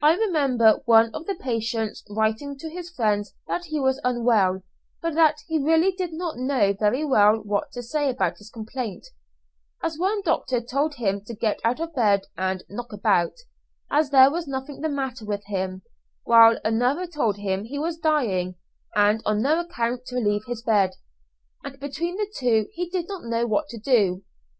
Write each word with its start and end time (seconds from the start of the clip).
I 0.00 0.14
remember 0.14 0.82
one 0.84 1.12
of 1.12 1.26
the 1.26 1.34
patients 1.34 2.04
writing 2.08 2.56
to 2.58 2.70
his 2.70 2.90
friends 2.90 3.34
that 3.48 3.64
he 3.64 3.80
was 3.80 3.98
unwell, 4.04 4.62
but 5.02 5.16
that 5.16 5.38
he 5.48 5.58
really 5.58 5.90
did 5.90 6.12
not 6.12 6.36
know 6.38 6.72
very 6.72 7.04
well 7.04 7.38
what 7.38 7.72
to 7.72 7.82
say 7.82 8.08
about 8.08 8.38
his 8.38 8.50
complaint, 8.50 9.08
as 9.82 9.98
one 9.98 10.22
doctor 10.22 10.60
told 10.60 10.94
him 10.94 11.24
to 11.24 11.34
get 11.34 11.58
out 11.64 11.80
of 11.80 11.92
bed 11.92 12.26
and 12.36 12.62
"knock 12.68 12.92
about," 12.92 13.32
as 13.90 14.10
there 14.10 14.30
was 14.30 14.46
nothing 14.46 14.80
the 14.80 14.88
matter 14.88 15.24
with 15.24 15.42
him, 15.46 15.82
while 16.22 16.60
another 16.64 17.08
told 17.08 17.38
him 17.38 17.64
he 17.64 17.80
was 17.80 17.98
dying, 17.98 18.54
and 18.94 19.24
on 19.26 19.42
no 19.42 19.58
account 19.58 20.06
to 20.06 20.20
leave 20.20 20.44
his 20.46 20.62
bed, 20.62 20.92
and 21.64 21.80
between 21.80 22.14
the 22.14 22.32
two 22.36 22.68
he 22.74 22.88
did 22.90 23.08
not 23.08 23.24
know 23.24 23.44
what 23.44 23.66
to 23.70 23.76
do. 23.76 24.22